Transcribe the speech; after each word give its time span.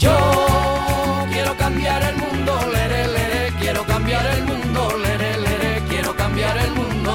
Yo 0.00 0.16
quiero 1.30 1.54
cambiar 1.58 2.02
el 2.02 2.16
mundo, 2.16 2.58
lere, 2.72 3.52
quiero 3.60 3.84
cambiar 3.84 4.26
el 4.34 4.44
mundo, 4.44 4.96
lere, 4.96 5.82
quiero 5.90 6.16
cambiar 6.16 6.56
el 6.56 6.72
mundo. 6.72 7.12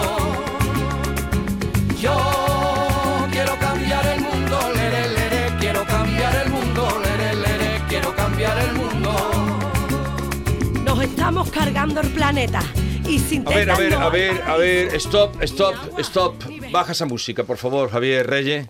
Yo 1.99 2.15
quiero 3.31 3.57
cambiar 3.57 4.05
el 4.05 4.21
mundo, 4.21 4.59
lere, 4.75 5.51
quiero 5.59 5.83
cambiar 5.85 6.35
el 6.45 6.51
mundo, 6.51 7.01
lere, 7.03 7.81
quiero 7.89 8.15
cambiar 8.15 8.55
el 8.59 8.73
mundo. 8.73 9.59
Nos 10.83 11.01
estamos 11.01 11.49
cargando 11.49 12.01
el 12.01 12.09
planeta. 12.09 12.61
Y 13.07 13.17
sin 13.17 13.47
A 13.47 13.49
ver, 13.49 13.71
a 13.71 13.77
ver, 13.77 13.93
a 13.95 14.09
ver, 14.09 14.41
a 14.43 14.57
ver, 14.57 14.95
stop, 14.95 15.41
stop, 15.41 15.75
stop. 16.01 16.35
Baja 16.71 16.91
esa 16.91 17.07
música, 17.07 17.43
por 17.43 17.57
favor, 17.57 17.89
Javier 17.89 18.27
Reyes. 18.27 18.67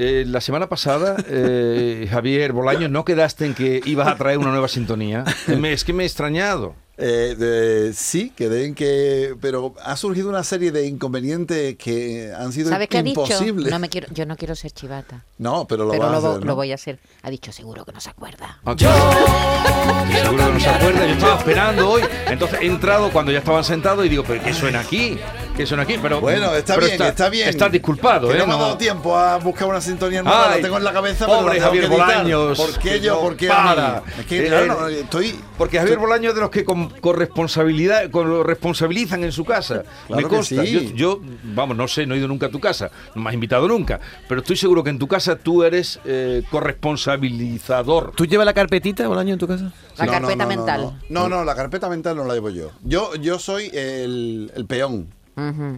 Eh, 0.00 0.24
la 0.28 0.40
semana 0.40 0.68
pasada, 0.68 1.16
eh, 1.28 2.06
Javier 2.10 2.52
Bolaños, 2.52 2.88
¿no 2.90 3.04
quedaste 3.04 3.46
en 3.46 3.54
que 3.54 3.80
ibas 3.84 4.06
a 4.06 4.16
traer 4.16 4.38
una 4.38 4.50
nueva 4.52 4.68
sintonía? 4.68 5.24
Es 5.64 5.84
que 5.84 5.92
me 5.92 6.04
he 6.04 6.06
extrañado. 6.06 6.74
Eh, 7.00 7.36
de- 7.38 7.92
sí, 7.94 8.32
quedé 8.36 8.64
en 8.64 8.74
que. 8.74 9.34
Pero 9.40 9.74
ha 9.84 9.96
surgido 9.96 10.28
una 10.28 10.42
serie 10.42 10.72
de 10.72 10.86
inconvenientes 10.86 11.76
que 11.76 12.32
han 12.36 12.52
sido 12.52 12.70
¿Sabes 12.70 12.88
qué 12.88 12.98
ha 12.98 13.02
dicho? 13.04 13.20
imposibles. 13.22 13.70
No 13.70 13.78
me 13.78 13.88
quiero, 13.88 14.08
yo 14.12 14.26
no 14.26 14.36
quiero 14.36 14.56
ser 14.56 14.72
chivata. 14.72 15.24
No, 15.38 15.64
pero 15.68 15.84
lo 15.84 15.92
pero 15.92 16.02
vas 16.04 16.10
lo, 16.10 16.16
a 16.28 16.30
hacer, 16.32 16.40
¿no? 16.40 16.46
lo 16.46 16.56
voy 16.56 16.72
a 16.72 16.74
hacer. 16.74 16.98
Ha 17.22 17.30
dicho 17.30 17.52
seguro 17.52 17.84
que 17.84 17.92
no 17.92 18.00
se 18.00 18.10
acuerda. 18.10 18.58
Ah, 18.64 18.74
Seguro 18.78 20.46
que 20.46 20.52
no 20.54 20.60
se 20.60 20.68
acuerda, 20.68 21.06
yo 21.06 21.12
estaba 21.12 21.38
esperando 21.38 21.88
hoy. 21.90 22.02
Entonces 22.26 22.58
he 22.62 22.66
entrado 22.66 23.10
cuando 23.12 23.30
ya 23.30 23.38
estaban 23.38 23.62
sentados 23.62 24.04
y 24.04 24.08
digo, 24.08 24.24
¿pero 24.26 24.42
qué 24.42 24.52
suena 24.52 24.80
aquí? 24.80 25.18
¿Qué 25.58 25.66
suena 25.66 25.82
aquí? 25.82 25.96
Pero, 26.00 26.20
Bueno, 26.20 26.54
está 26.54 26.76
pero 26.76 26.86
bien, 26.86 27.02
está, 27.02 27.28
bien. 27.28 27.48
Estás 27.48 27.72
disculpado, 27.72 28.28
Que 28.28 28.36
¿eh? 28.36 28.38
no 28.38 28.46
me 28.46 28.54
ha 28.54 28.58
dado 28.58 28.76
tiempo 28.76 29.16
a 29.18 29.38
buscar 29.38 29.66
una 29.66 29.80
sintonía 29.80 30.22
nueva, 30.22 30.52
Ay, 30.52 30.58
la 30.58 30.62
tengo 30.62 30.76
en 30.78 30.84
la 30.84 30.92
cabeza, 30.92 31.26
pero 31.26 31.38
pobre 31.40 31.54
tengo 31.54 31.66
Javier 31.66 31.84
que. 31.84 31.90
Bolaños. 31.90 32.56
¿Por 32.56 32.78
qué 32.78 33.00
yo? 33.00 33.14
No 33.16 33.20
¿Por 33.22 33.36
qué 33.36 33.48
para. 33.48 34.02
Es 34.20 34.26
que, 34.26 34.44
Eh, 34.44 34.46
claro, 34.46 34.66
no, 34.82 34.86
estoy... 34.86 35.34
Porque 35.58 35.80
Javier 35.80 35.98
Bolaño 35.98 36.28
es 36.28 36.36
de 36.36 36.40
los 36.42 36.50
que 36.50 36.64
con, 36.64 36.90
con 37.00 37.16
responsabilidad, 37.16 38.08
con 38.12 38.28
lo 38.30 38.44
responsabilizan 38.44 39.24
en 39.24 39.32
su 39.32 39.44
casa. 39.44 39.82
Claro 40.06 40.22
Me 40.22 40.22
que 40.22 40.28
consta. 40.36 40.64
sí. 40.64 40.92
Yo, 40.94 41.18
yo, 41.18 41.20
vamos, 41.42 41.76
no 41.76 41.88
sé, 41.88 42.06
no 42.06 42.14
he 42.14 42.18
ido 42.18 42.28
nunca 42.28 42.46
a 42.46 42.50
tu 42.50 42.60
casa, 42.60 42.92
no 43.16 43.22
me 43.22 43.28
has 43.30 43.34
invitado 43.34 43.66
nunca, 43.66 43.98
pero 44.28 44.42
estoy 44.42 44.54
seguro 44.56 44.84
que 44.84 44.90
en 44.90 45.00
tu 45.00 45.08
casa 45.08 45.34
tú 45.34 45.64
eres 45.64 45.98
eh, 46.04 46.44
corresponsabilizador. 46.52 48.12
¿Tú 48.14 48.26
llevas 48.26 48.46
la 48.46 48.54
carpetita, 48.54 49.08
Bolaño, 49.08 49.32
en 49.32 49.38
tu 49.40 49.48
casa? 49.48 49.72
La 49.96 50.06
No, 50.06 50.12
carpeta 50.12 50.36
no, 50.36 50.42
no, 50.44 50.48
mental. 50.48 50.80
No, 51.08 51.28
no, 51.28 51.38
no, 51.38 51.44
la 51.44 51.56
carpeta 51.56 51.88
mental 51.88 52.16
no 52.16 52.24
la 52.24 52.34
llevo 52.34 52.50
yo. 52.50 52.70
Yo, 52.84 53.16
yo 53.16 53.40
soy 53.40 53.70
el, 53.74 54.52
el 54.54 54.66
peón. 54.66 55.12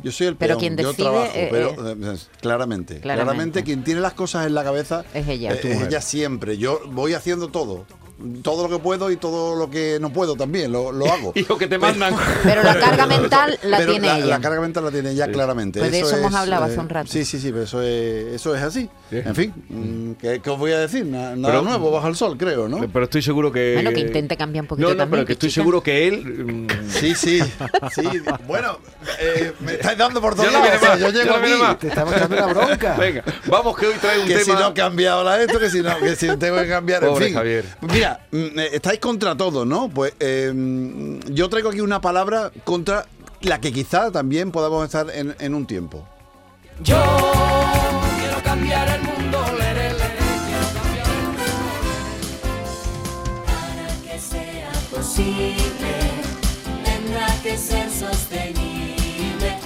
Yo 0.03 0.13
soy 0.13 0.27
el 0.29 0.37
Pero 0.37 0.55
peón, 0.57 0.61
quien 0.61 0.77
yo 0.77 0.89
decide, 0.89 1.03
trabajo, 1.05 1.31
eh, 1.35 1.49
pero 1.51 1.69
eh, 1.71 1.97
eh, 2.03 2.17
claramente, 2.41 3.01
claramente, 3.01 3.01
claramente. 3.01 3.65
quien 3.65 3.85
tiene 3.85 4.01
las 4.01 4.15
cosas 4.15 4.47
en 4.47 4.55
la 4.55 4.65
cabeza 4.65 5.05
Es 5.13 5.29
ella. 5.29 5.53
eh, 5.53 5.57
Tu 5.57 5.69
es 5.69 5.75
mujer. 5.75 5.89
ella 5.89 6.01
siempre. 6.01 6.57
Yo 6.59 6.81
voy 6.93 7.15
haciendo 7.15 7.49
todo, 7.49 7.85
todo 8.43 8.69
lo 8.69 8.77
que 8.77 8.83
puedo 8.83 9.11
y 9.11 9.17
todo 9.17 9.57
lo 9.57 9.71
que 9.71 9.99
no 10.01 10.13
puedo 10.13 10.37
también 10.37 10.71
lo, 10.73 10.93
lo 10.93 11.11
hago. 11.11 11.33
Hijo, 11.37 11.57
que 11.59 11.67
te 11.67 11.79
mandan. 11.79 12.15
Pero 12.43 12.63
la 12.63 12.79
carga 12.79 13.07
mental 13.07 13.59
la 13.63 13.79
Pero 13.79 13.93
tiene 13.93 14.07
la, 14.09 14.17
ella. 14.19 14.27
la 14.27 14.41
carga 14.41 14.61
mental 14.61 14.85
la 14.85 14.91
tiene 14.91 15.11
ella 15.11 15.29
claramente. 15.31 15.79
Pues 15.81 15.91
de 15.93 16.01
eso 16.01 16.17
hemos 16.17 16.33
es, 16.33 16.37
hablado 16.39 16.67
eh, 16.67 16.71
hace 16.71 16.81
un 16.81 16.89
rato. 16.89 17.11
Sí, 17.11 17.25
sí, 17.25 17.39
sí, 17.41 17.51
pero 17.51 17.65
eso 17.65 17.83
es, 17.83 18.35
eso 18.35 18.55
es 18.55 18.63
así. 18.63 18.89
Sí. 19.11 19.17
En 19.17 19.35
fin, 19.35 19.53
mm, 19.69 20.13
¿qué, 20.21 20.41
qué 20.41 20.51
os 20.51 20.59
voy 20.59 20.73
a 20.73 20.79
decir? 20.81 21.05
Na- 21.07 21.35
Nada 21.37 21.55
Pero- 21.55 21.63
nuevo 21.63 21.91
bajo 21.91 22.09
el 22.09 22.17
sol, 22.17 22.37
creo, 22.39 22.69
¿no? 22.69 22.87
Pero 22.93 23.05
estoy 23.05 23.23
seguro 23.23 23.51
que. 23.53 23.73
Bueno, 23.75 23.91
que 23.93 24.01
intente 24.01 24.37
cambiar 24.37 24.63
un 24.65 24.69
poquito 24.69 24.89
No, 24.89 24.95
no, 24.95 24.99
también, 24.99 25.11
pero 25.21 25.27
que 25.27 25.33
estoy 25.35 25.51
seguro 25.51 25.83
que 25.83 26.09
él. 26.09 26.25
mm, 26.25 26.67
Sí, 26.91 27.15
sí, 27.15 27.41
sí. 27.93 28.03
Bueno, 28.47 28.79
eh, 29.21 29.53
me 29.61 29.73
estáis 29.75 29.97
dando 29.99 30.21
por 30.21 30.35
todos 30.35 30.53
lados. 30.53 30.99
yo 31.01 31.09
llego 31.11 31.35
aquí. 31.37 31.53
más. 31.61 31.79
Te 31.79 31.89
estamos 31.89 32.15
echando 32.15 32.37
la 32.37 32.47
bronca. 32.47 32.97
Venga, 32.97 33.25
vamos 33.47 33.77
que 33.77 33.87
hoy 33.87 33.95
trae 34.01 34.21
un 34.21 34.27
Que 34.27 34.39
si 34.41 34.47
tema. 34.47 34.61
no 34.61 34.67
ha 34.67 34.75
cambiado 34.75 35.25
la 35.25 35.41
esto, 35.41 35.59
que 35.59 35.71
si 35.71 35.81
no, 35.83 35.99
que 35.99 36.17
si 36.17 36.27
tengo 36.37 36.57
que 36.61 36.69
cambiar. 36.69 37.01
Pobre 37.05 37.27
en 37.27 37.29
fin. 37.31 37.37
Javier. 37.37 37.65
Mira, 37.93 38.10
mm, 38.31 38.59
eh, 38.59 38.71
estáis 38.73 39.01
contra 39.01 39.37
todo, 39.37 39.65
¿no? 39.65 39.89
Pues 39.89 40.15
eh, 40.21 40.53
yo 41.29 41.49
traigo 41.49 41.71
aquí 41.71 41.81
una 41.81 42.01
palabra 42.01 42.51
contra 42.65 43.07
la 43.43 43.61
que 43.61 43.73
quizá 43.73 44.11
también 44.11 44.51
podamos 44.51 44.85
estar 44.85 45.09
en, 45.11 45.35
en 45.39 45.55
un 45.55 45.67
tiempo. 45.67 46.07
Yo 46.83 46.97
quiero 48.19 48.43
cambiar 48.43 48.89
el 48.89 49.03
mundo, 49.03 49.45
lere, 49.59 49.93
lere, 49.93 50.17
quiero 50.47 50.67
cambiar 50.83 51.09
el 51.09 51.23
mundo. 51.27 51.43
que 54.05 54.19
sea 54.19 54.73
posible, 54.91 55.93
tendrá 56.85 57.27
que 57.43 57.57
ser. 57.59 57.80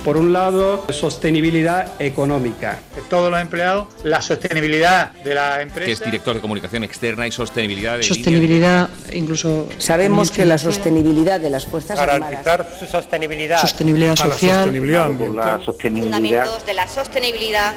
Por 0.05 0.19
un 0.19 0.35
lado, 0.35 0.85
sostenibilidad 0.91 1.93
económica. 1.99 2.79
de 2.95 3.01
todos 3.09 3.31
los 3.31 3.41
empleados, 3.41 3.89
la 4.03 4.21
sostenibilidad 4.21 5.13
de 5.13 5.35
la 5.35 5.57
que 5.57 5.63
empresa. 5.63 5.93
es 5.93 6.05
director 6.05 6.35
de 6.35 6.41
comunicación 6.43 6.85
externa 6.85 7.27
y 7.27 7.33
sostenibilidad 7.33 7.97
de 7.97 8.03
Sostenibilidad, 8.03 8.91
incluso. 9.15 9.67
Sabemos 9.79 10.31
que 10.31 10.45
la 10.45 10.59
sostenibilidad 10.59 11.41
de 11.41 11.49
las 11.49 11.65
Fuerzas 11.65 11.99
Armadas, 11.99 12.21
garantizar 12.45 12.69
su 12.79 12.85
sostenibilidad. 12.85 13.59
Sostenibilidad 13.61 14.17
social. 14.17 14.65
Fundamentos 14.71 16.67
de 16.67 16.75
la 16.75 16.87
sostenibilidad. 16.87 17.73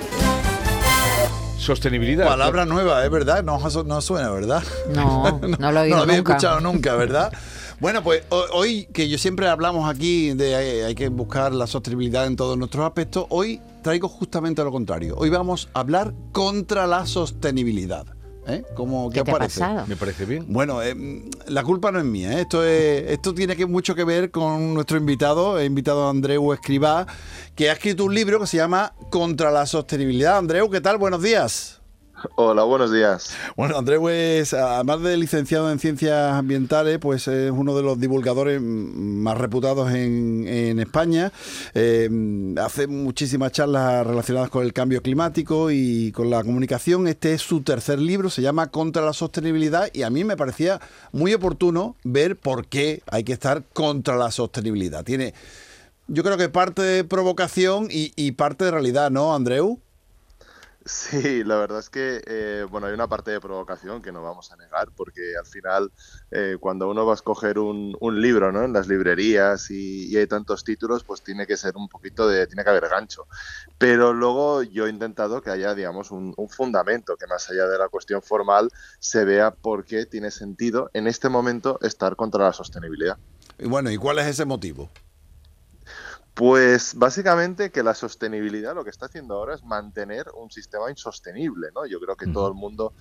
Sostenibilidad. 1.58 2.28
Palabra 2.28 2.66
nueva, 2.66 3.04
es 3.06 3.10
verdad, 3.10 3.44
no, 3.44 3.58
no 3.86 4.02
suena, 4.02 4.30
¿verdad? 4.32 4.64
No, 4.94 5.40
no 5.60 5.72
lo 5.72 5.80
he 5.80 5.84
oído 5.84 5.98
No 5.98 5.98
lo 5.98 6.04
había 6.04 6.18
nunca. 6.18 6.34
escuchado 6.34 6.60
nunca, 6.60 6.96
¿verdad? 6.96 7.32
Bueno, 7.80 8.04
pues 8.04 8.24
ho- 8.30 8.46
hoy 8.54 8.86
que 8.92 9.08
yo 9.08 9.18
siempre 9.20 9.48
hablamos 9.48 9.88
aquí 9.88 10.34
de 10.34 10.80
eh, 10.80 10.86
hay 10.86 10.96
que 10.96 11.10
buscar 11.10 11.54
la 11.54 11.68
sostenibilidad 11.68 12.26
en 12.26 12.36
todos 12.36 12.58
nuestros 12.58 12.86
aspectos, 12.86 13.26
hoy 13.30 13.62
traigo 13.84 14.08
justamente 14.10 14.64
lo 14.64 14.72
contrario. 14.72 15.16
Hoy 15.18 15.30
vamos 15.30 15.70
a 15.74 15.82
hablar 15.82 16.14
contra 16.32 16.88
la 16.88 17.06
sostenibilidad. 17.06 18.06
¿Eh? 18.50 18.64
¿Cómo, 18.76 19.10
¿Qué, 19.10 19.16
¿Qué 19.16 19.20
os 19.20 19.26
te 19.26 19.32
ha 19.32 19.38
parece? 19.38 19.60
pasado? 19.60 19.86
Me 19.88 19.96
parece 19.98 20.26
bien. 20.26 20.46
Bueno, 20.48 20.82
eh, 20.82 20.96
la 21.48 21.64
culpa 21.64 21.92
no 21.92 22.00
es 22.00 22.06
mía. 22.06 22.32
¿eh? 22.38 22.42
Esto, 22.42 22.64
es, 22.64 23.04
esto 23.12 23.34
tiene 23.34 23.58
que, 23.58 23.66
mucho 23.66 23.94
que 23.94 24.06
ver 24.06 24.32
con 24.32 24.74
nuestro 24.74 24.98
invitado, 24.98 25.60
el 25.60 25.66
invitado 25.68 26.10
Andreu 26.10 26.54
Escribá, 26.54 27.06
que 27.56 27.70
ha 27.70 27.74
escrito 27.74 28.06
un 28.06 28.16
libro 28.16 28.40
que 28.40 28.48
se 28.48 28.56
llama 28.56 28.94
Contra 29.10 29.52
la 29.52 29.66
Sostenibilidad. 29.66 30.38
Andreu, 30.38 30.70
¿qué 30.70 30.80
tal? 30.80 30.98
Buenos 30.98 31.22
días. 31.22 31.77
Hola, 32.36 32.64
buenos 32.64 32.92
días. 32.92 33.36
Bueno, 33.56 33.78
Andreu 33.78 34.10
es, 34.10 34.54
además 34.54 35.02
de 35.02 35.18
licenciado 35.18 35.72
en 35.72 35.78
ciencias 35.78 36.34
ambientales, 36.34 36.98
pues 36.98 37.28
es 37.28 37.52
uno 37.52 37.76
de 37.76 37.84
los 37.84 38.00
divulgadores 38.00 38.60
más 38.60 39.38
reputados 39.38 39.92
en, 39.92 40.80
España. 40.80 41.32
Eh, 41.74 42.10
hace 42.60 42.88
muchísimas 42.88 43.52
charlas 43.52 44.06
relacionadas 44.06 44.50
con 44.50 44.64
el 44.64 44.74
cambio 44.74 45.02
climático 45.02 45.70
y 45.70 46.12
con 46.12 46.30
la 46.30 46.44
comunicación. 46.44 47.08
Este 47.08 47.34
es 47.34 47.42
su 47.42 47.62
tercer 47.62 48.00
libro, 48.00 48.30
se 48.30 48.42
llama 48.42 48.72
Contra 48.72 49.04
la 49.04 49.14
Sostenibilidad 49.14 49.90
y 49.94 50.04
a 50.04 50.10
mí 50.10 50.24
me 50.24 50.38
parecía 50.38 50.80
muy 51.12 51.34
oportuno 51.34 51.96
ver 52.04 52.36
por 52.36 52.68
qué 52.68 53.02
hay 53.12 53.24
que 53.24 53.34
estar 53.34 53.64
contra 53.74 54.16
la 54.16 54.32
sostenibilidad. 54.32 55.04
Tiene, 55.04 55.34
yo 56.08 56.24
creo 56.24 56.38
que 56.38 56.50
parte 56.50 56.82
de 56.82 57.04
provocación 57.04 57.88
y 57.90 58.32
parte 58.32 58.66
de 58.66 58.72
realidad, 58.72 59.12
¿no, 59.12 59.36
Andreu? 59.36 59.80
Sí, 60.88 61.44
la 61.44 61.58
verdad 61.58 61.80
es 61.80 61.90
que, 61.90 62.22
eh, 62.26 62.66
bueno, 62.70 62.88
hay 62.88 62.94
una 62.94 63.08
parte 63.08 63.32
de 63.32 63.42
provocación 63.42 64.02
que 64.02 64.14
no 64.14 64.24
vamos 64.24 64.54
a 64.54 64.56
negar, 64.56 64.90
porque 64.96 65.34
al 65.38 65.46
final, 65.46 65.92
eh, 66.32 66.56
cuando 66.60 66.90
uno 66.90 67.06
va 67.06 67.12
a 67.12 67.16
escoger 67.16 67.60
un, 67.60 67.98
un 68.00 68.22
libro, 68.22 68.54
¿no? 68.54 68.64
En 68.64 68.72
las 68.72 68.88
librerías 68.88 69.70
y, 69.70 70.08
y 70.08 70.16
hay 70.16 70.28
tantos 70.28 70.64
títulos, 70.64 71.04
pues 71.04 71.22
tiene 71.22 71.46
que 71.46 71.58
ser 71.58 71.76
un 71.76 71.90
poquito 71.90 72.28
de, 72.28 72.48
tiene 72.48 72.64
que 72.64 72.70
haber 72.70 72.88
gancho. 72.88 73.28
Pero 73.78 74.14
luego 74.14 74.64
yo 74.64 74.88
he 74.88 74.90
intentado 74.90 75.42
que 75.42 75.50
haya, 75.50 75.76
digamos, 75.76 76.10
un, 76.12 76.34
un 76.38 76.50
fundamento, 76.50 77.18
que 77.18 77.28
más 77.28 77.50
allá 77.50 77.68
de 77.68 77.78
la 77.78 77.90
cuestión 77.90 78.22
formal, 78.22 78.70
se 79.00 79.26
vea 79.26 79.52
por 79.52 79.84
qué 79.84 80.06
tiene 80.06 80.32
sentido 80.32 80.90
en 80.94 81.08
este 81.08 81.28
momento 81.28 81.80
estar 81.82 82.16
contra 82.16 82.46
la 82.46 82.54
sostenibilidad. 82.54 83.18
Y 83.60 83.68
bueno, 83.68 83.92
¿y 83.92 83.98
cuál 83.98 84.20
es 84.20 84.28
ese 84.28 84.46
motivo? 84.46 84.90
Pues 86.38 86.94
básicamente 86.94 87.72
que 87.72 87.82
la 87.82 87.96
sostenibilidad 87.96 88.76
lo 88.76 88.84
que 88.84 88.92
está 88.92 89.08
haciendo 89.08 89.34
ahora 89.34 89.56
es 89.56 89.64
mantener 89.64 90.28
un 90.36 90.52
sistema 90.52 90.88
insostenible, 90.92 91.70
¿no? 91.74 91.88
Yo 91.88 92.00
creo 92.00 92.16
que 92.16 92.28
todo 92.28 92.48
el 92.48 92.54
mundo 92.54 92.94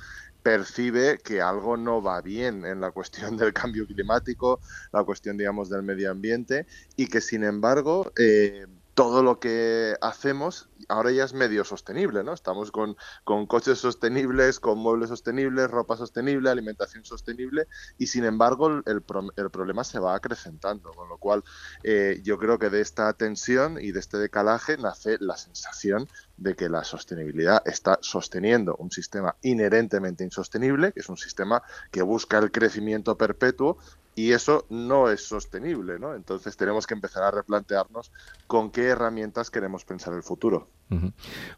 percibe 0.43 1.19
que 1.19 1.43
algo 1.43 1.77
no 1.77 2.01
va 2.01 2.23
bien 2.23 2.65
en 2.65 2.81
la 2.81 2.93
cuestión 2.93 3.37
del 3.37 3.53
cambio 3.53 3.87
climático, 3.87 4.61
la 4.91 5.05
cuestión, 5.05 5.37
digamos, 5.37 5.69
del 5.69 5.83
medio 5.83 6.11
ambiente 6.11 6.67
y 6.97 7.09
que, 7.09 7.21
sin 7.21 7.45
embargo, 7.45 8.11
eh, 8.19 8.67
todo 8.95 9.23
lo 9.23 9.39
que 9.39 9.95
hacemos 10.01 10.71
ahora 10.89 11.11
ya 11.13 11.25
es 11.25 11.33
medio 11.35 11.65
sostenible, 11.65 12.23
¿no? 12.25 12.33
Estamos 12.33 12.71
con, 12.71 12.97
con 13.25 13.47
coches 13.47 13.79
sostenibles, 13.79 14.61
con 14.61 14.79
muebles 14.79 15.09
sostenibles, 15.11 15.71
ropa 15.71 15.97
sostenible, 15.97 16.51
alimentación 16.51 17.05
sostenible 17.05 17.69
y 17.99 18.07
sin 18.09 18.25
embargo 18.25 18.83
el, 18.85 19.03
pro- 19.03 19.33
el 19.37 19.51
problema 19.51 19.85
se 19.85 19.99
va 19.99 20.15
acrecentando, 20.15 20.95
con 20.95 21.09
lo 21.09 21.19
cual 21.19 21.43
eh, 21.83 22.21
yo 22.23 22.39
creo 22.39 22.59
que 22.59 22.71
de 22.71 22.81
esta 22.81 23.13
tensión 23.15 23.79
y 23.81 23.93
de 23.93 24.01
este 24.01 24.19
decalaje 24.19 24.77
nace 24.79 25.17
la 25.21 25.37
sensación 25.37 26.09
de 26.37 26.55
que 26.55 26.69
la 26.69 26.85
sostenibilidad 26.85 27.63
está 27.67 27.99
sosteniendo 28.03 28.77
un 28.77 28.91
sistema 28.91 29.37
inherentemente 29.43 30.25
insostenible, 30.25 30.93
que 30.93 31.01
es 31.01 31.09
un 31.09 31.17
sistema 31.17 31.63
que 31.91 32.03
busca 32.03 32.39
el 32.39 32.51
crecimiento 32.51 33.17
perpetuo 33.17 33.79
y 34.15 34.33
eso 34.33 34.65
no 34.71 35.11
es 35.11 35.29
sostenible, 35.29 35.99
¿no? 35.99 36.15
Entonces 36.15 36.57
tenemos 36.57 36.87
que 36.87 36.95
empezar 36.95 37.23
a 37.23 37.31
replantearnos 37.31 38.11
con 38.47 38.71
qué 38.71 38.87
herramientas 38.87 39.51
queremos 39.51 39.85
pensar 39.85 40.15
el 40.15 40.23
futuro. 40.23 40.69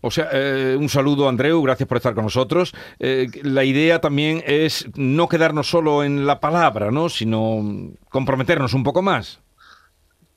O 0.01 0.11
sea, 0.11 0.29
eh, 0.33 0.77
un 0.79 0.89
saludo 0.89 1.29
Andreu, 1.29 1.63
gracias 1.63 1.89
por 1.89 1.99
estar 1.99 2.15
con 2.15 2.25
nosotros. 2.25 2.75
Eh, 2.99 3.29
la 3.43 3.63
idea 3.63 4.01
también 4.01 4.43
es 4.45 4.87
no 4.97 5.29
quedarnos 5.29 5.71
solo 5.71 6.03
en 6.03 6.27
la 6.27 6.41
palabra, 6.41 6.91
¿no? 6.91 7.09
Sino 7.09 7.63
comprometernos 8.09 8.75
un 8.75 8.83
poco 8.83 9.03
más. 9.03 9.41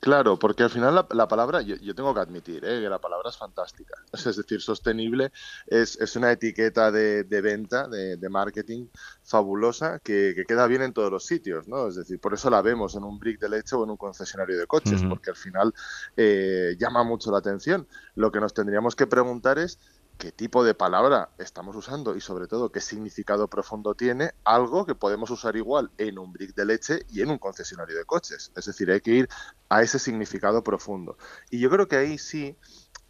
Claro, 0.02 0.36
porque 0.36 0.64
al 0.64 0.70
final 0.70 0.96
la, 0.96 1.06
la 1.12 1.28
palabra, 1.28 1.62
yo, 1.62 1.76
yo 1.76 1.94
tengo 1.94 2.12
que 2.12 2.18
admitir 2.18 2.64
¿eh? 2.64 2.80
que 2.80 2.88
la 2.88 2.98
palabra 2.98 3.30
es 3.30 3.36
fantástica. 3.36 3.94
Es 4.12 4.36
decir, 4.36 4.60
sostenible 4.60 5.30
es, 5.68 5.96
es 6.00 6.16
una 6.16 6.32
etiqueta 6.32 6.90
de, 6.90 7.22
de 7.22 7.40
venta, 7.40 7.86
de, 7.86 8.16
de 8.16 8.28
marketing 8.28 8.88
fabulosa 9.22 10.00
que, 10.00 10.32
que 10.34 10.44
queda 10.44 10.66
bien 10.66 10.82
en 10.82 10.92
todos 10.92 11.08
los 11.08 11.24
sitios, 11.24 11.68
¿no? 11.68 11.86
Es 11.86 11.94
decir, 11.94 12.18
por 12.18 12.34
eso 12.34 12.50
la 12.50 12.62
vemos 12.62 12.96
en 12.96 13.04
un 13.04 13.20
brick 13.20 13.38
de 13.38 13.48
leche 13.48 13.76
o 13.76 13.84
en 13.84 13.90
un 13.90 13.96
concesionario 13.96 14.58
de 14.58 14.66
coches, 14.66 15.04
porque 15.08 15.30
al 15.30 15.36
final 15.36 15.72
eh, 16.16 16.74
llama 16.80 17.04
mucho 17.04 17.30
la 17.30 17.38
atención. 17.38 17.86
Lo 18.16 18.32
que 18.32 18.40
nos 18.40 18.54
tendríamos 18.54 18.96
que 18.96 19.06
preguntar 19.06 19.60
es 19.60 19.78
qué 20.22 20.30
tipo 20.30 20.62
de 20.62 20.72
palabra 20.72 21.30
estamos 21.38 21.74
usando 21.74 22.14
y 22.14 22.20
sobre 22.20 22.46
todo 22.46 22.70
qué 22.70 22.80
significado 22.80 23.48
profundo 23.48 23.96
tiene 23.96 24.30
algo 24.44 24.86
que 24.86 24.94
podemos 24.94 25.30
usar 25.30 25.56
igual 25.56 25.90
en 25.98 26.16
un 26.16 26.32
brick 26.32 26.54
de 26.54 26.64
leche 26.64 27.00
y 27.10 27.22
en 27.22 27.30
un 27.30 27.38
concesionario 27.38 27.96
de 27.96 28.04
coches. 28.04 28.52
Es 28.54 28.66
decir, 28.66 28.88
hay 28.92 29.00
que 29.00 29.10
ir 29.10 29.28
a 29.68 29.82
ese 29.82 29.98
significado 29.98 30.62
profundo. 30.62 31.18
Y 31.50 31.58
yo 31.58 31.70
creo 31.70 31.88
que 31.88 31.96
ahí 31.96 32.18
sí 32.18 32.56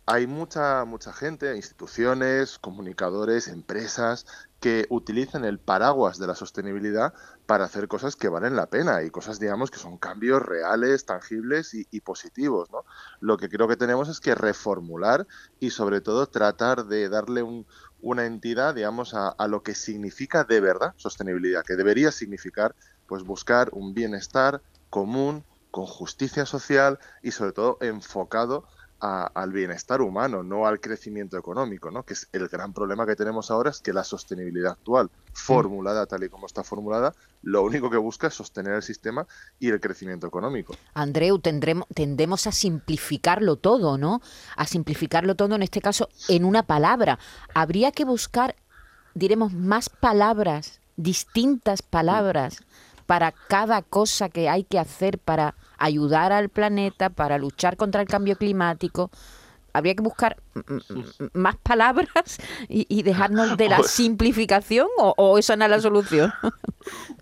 hay 0.06 0.26
mucha 0.26 0.86
mucha 0.86 1.12
gente, 1.12 1.54
instituciones, 1.54 2.58
comunicadores, 2.58 3.46
empresas 3.46 4.24
que 4.62 4.86
utilizan 4.90 5.44
el 5.44 5.58
paraguas 5.58 6.20
de 6.20 6.28
la 6.28 6.36
sostenibilidad 6.36 7.12
para 7.46 7.64
hacer 7.64 7.88
cosas 7.88 8.14
que 8.14 8.28
valen 8.28 8.54
la 8.54 8.70
pena 8.70 9.02
y 9.02 9.10
cosas, 9.10 9.40
digamos, 9.40 9.72
que 9.72 9.80
son 9.80 9.98
cambios 9.98 10.40
reales, 10.40 11.04
tangibles 11.04 11.74
y, 11.74 11.88
y 11.90 12.00
positivos, 12.00 12.70
¿no? 12.70 12.84
Lo 13.18 13.36
que 13.38 13.48
creo 13.48 13.66
que 13.66 13.76
tenemos 13.76 14.08
es 14.08 14.20
que 14.20 14.36
reformular 14.36 15.26
y 15.58 15.70
sobre 15.70 16.00
todo 16.00 16.28
tratar 16.28 16.86
de 16.86 17.08
darle 17.08 17.42
un, 17.42 17.66
una 18.00 18.24
entidad, 18.24 18.76
digamos, 18.76 19.14
a, 19.14 19.30
a 19.30 19.48
lo 19.48 19.64
que 19.64 19.74
significa 19.74 20.44
de 20.44 20.60
verdad 20.60 20.94
sostenibilidad, 20.96 21.64
que 21.64 21.74
debería 21.74 22.12
significar, 22.12 22.76
pues, 23.08 23.24
buscar 23.24 23.68
un 23.72 23.94
bienestar 23.94 24.62
común, 24.90 25.44
con 25.72 25.86
justicia 25.86 26.46
social 26.46 27.00
y 27.22 27.32
sobre 27.32 27.52
todo 27.52 27.78
enfocado 27.80 28.68
a- 29.02 29.26
al 29.34 29.52
bienestar 29.52 30.00
humano, 30.00 30.42
no 30.44 30.66
al 30.66 30.80
crecimiento 30.80 31.36
económico, 31.36 31.90
¿no? 31.90 32.04
Que 32.04 32.14
es 32.14 32.28
el 32.32 32.46
gran 32.48 32.72
problema 32.72 33.04
que 33.04 33.16
tenemos 33.16 33.50
ahora 33.50 33.70
es 33.70 33.80
que 33.80 33.92
la 33.92 34.04
sostenibilidad 34.04 34.72
actual, 34.72 35.10
formulada 35.32 36.06
tal 36.06 36.22
y 36.24 36.28
como 36.28 36.46
está 36.46 36.62
formulada, 36.62 37.12
lo 37.42 37.62
único 37.62 37.90
que 37.90 37.96
busca 37.96 38.28
es 38.28 38.34
sostener 38.34 38.74
el 38.74 38.82
sistema 38.82 39.26
y 39.58 39.70
el 39.70 39.80
crecimiento 39.80 40.26
económico. 40.28 40.76
Andreu, 40.94 41.38
tendremos, 41.40 41.86
tendemos 41.94 42.46
a 42.46 42.52
simplificarlo 42.52 43.56
todo, 43.56 43.98
¿no? 43.98 44.22
A 44.56 44.66
simplificarlo 44.66 45.34
todo, 45.34 45.56
en 45.56 45.62
este 45.62 45.80
caso, 45.80 46.08
en 46.28 46.44
una 46.44 46.62
palabra. 46.62 47.18
Habría 47.54 47.90
que 47.90 48.04
buscar, 48.04 48.54
diremos, 49.14 49.52
más 49.52 49.88
palabras, 49.88 50.80
distintas 50.96 51.82
palabras, 51.82 52.62
para 53.06 53.32
cada 53.32 53.82
cosa 53.82 54.28
que 54.28 54.48
hay 54.48 54.62
que 54.64 54.78
hacer 54.78 55.18
para 55.18 55.54
ayudar 55.82 56.32
al 56.32 56.48
planeta, 56.48 57.10
para 57.10 57.38
luchar 57.38 57.76
contra 57.76 58.00
el 58.00 58.06
cambio 58.06 58.36
climático. 58.36 59.10
Habría 59.72 59.94
que 59.94 60.02
buscar 60.02 60.36
más 61.32 61.56
palabras 61.56 62.38
y, 62.68 62.86
y 62.88 63.02
dejarnos 63.02 63.56
de 63.56 63.68
la 63.68 63.76
Pues- 63.82 63.90
simplificación 63.90 64.88
o, 64.98 65.14
o 65.16 65.38
esa 65.38 65.56
no 65.56 65.64
es 65.64 65.70
la 65.70 65.80
solución. 65.80 66.32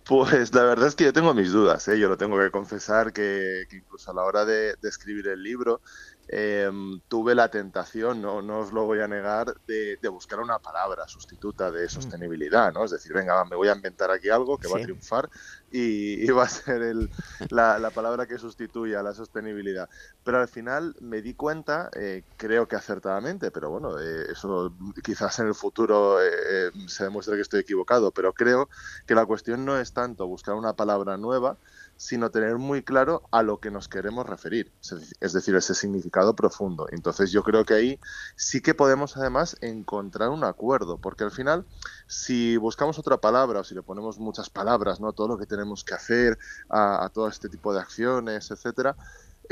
Pues 0.05 0.55
la 0.55 0.63
verdad 0.65 0.89
es 0.89 0.95
que 0.97 1.05
yo 1.05 1.13
tengo 1.13 1.35
mis 1.35 1.53
dudas, 1.53 1.87
¿eh? 1.89 1.99
yo 1.99 2.09
lo 2.09 2.17
tengo 2.17 2.39
que 2.39 2.51
confesar 2.51 3.13
que, 3.13 3.65
que 3.69 3.77
incluso 3.77 4.11
a 4.11 4.15
la 4.15 4.25
hora 4.25 4.45
de, 4.45 4.75
de 4.81 4.89
escribir 4.89 5.29
el 5.29 5.43
libro 5.43 5.83
em, 6.29 7.01
tuve 7.09 7.35
la 7.35 7.49
tentación, 7.51 8.21
no, 8.23 8.41
no 8.43 8.61
os 8.61 8.73
lo 8.73 8.87
voy 8.87 9.01
a 9.01 9.07
negar, 9.09 9.53
de, 9.67 9.99
de 10.01 10.09
buscar 10.09 10.41
una 10.41 10.59
palabra 10.59 11.07
sustituta 11.07 11.71
de 11.71 11.89
sostenibilidad, 11.89 12.73
¿no? 12.73 12.85
Es 12.85 12.91
decir, 12.93 13.13
venga, 13.13 13.45
me 13.45 13.57
voy 13.57 13.69
a 13.69 13.75
inventar 13.75 14.11
aquí 14.11 14.29
algo 14.31 14.59
que 14.59 14.67
va 14.69 14.77
Sí. 14.77 14.83
a 14.83 14.85
triunfar 14.85 15.29
y, 15.71 16.25
y 16.25 16.31
va 16.31 16.45
a 16.45 16.49
ser 16.49 16.83
el- 16.83 17.11
la, 17.51 17.79
la 17.79 17.91
palabra 17.91 18.27
que 18.27 18.39
sustituya 18.39 19.03
la 19.03 19.13
sostenibilidad. 19.15 19.89
Pero 20.23 20.39
al 20.39 20.49
final 20.49 20.95
me 21.01 21.21
di 21.23 21.35
cuenta, 21.35 21.91
eh, 21.95 22.23
creo 22.37 22.67
que 22.67 22.77
acertadamente, 22.77 23.20
pero 23.53 23.71
bueno, 23.71 23.99
eh, 24.01 24.27
eso 24.31 24.75
quizás 25.05 25.39
en 25.41 25.49
el 25.49 25.55
futuro 25.55 26.21
eh, 26.23 26.31
eh, 26.69 26.71
se 26.89 27.05
demuestre 27.05 27.37
que 27.37 27.43
estoy 27.43 27.61
equivocado, 27.61 28.13
pero 28.13 28.33
creo 28.33 28.69
que 29.07 29.15
la 29.15 29.27
cuestión 29.27 29.65
no 29.65 29.79
es 29.79 29.93
tanto 29.93 30.27
buscar 30.27 30.55
una 30.55 30.75
palabra 30.75 31.17
nueva, 31.17 31.59
sino 31.97 32.31
tener 32.31 32.57
muy 32.57 32.83
claro 32.83 33.23
a 33.31 33.43
lo 33.43 33.61
que 33.61 33.71
nos 33.71 33.89
queremos 33.89 34.27
referir, 34.27 34.73
es 34.83 34.93
dec- 34.93 35.17
es 35.21 35.33
decir, 35.33 35.55
ese 35.55 35.75
significado 35.75 36.35
profundo. 36.35 36.87
Entonces 36.91 37.31
yo 37.31 37.43
creo 37.43 37.65
que 37.65 37.75
ahí 37.75 38.01
sí 38.37 38.61
que 38.63 38.75
podemos 38.75 39.17
además 39.17 39.57
encontrar 39.61 40.31
un 40.31 40.45
acuerdo, 40.45 40.99
porque 40.99 41.25
al 41.25 41.31
final 41.31 41.67
si 42.07 42.57
buscamos 42.57 42.99
otra 42.99 43.19
palabra 43.19 43.61
o 43.61 43.65
si 43.65 43.75
le 43.75 43.83
ponemos 43.83 44.19
muchas 44.19 44.51
palabras, 44.51 45.01
¿no? 45.01 45.13
todo 45.13 45.29
lo 45.29 45.39
que 45.39 45.47
tenemos 45.47 45.85
que 45.85 45.95
hacer 45.95 46.39
a, 46.69 47.05
a 47.05 47.09
todo 47.11 47.29
este 47.29 47.49
tipo 47.49 47.73
de 47.75 47.81
acciones, 47.81 48.51
etcétera, 48.51 48.97